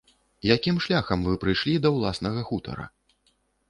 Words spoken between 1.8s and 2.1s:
да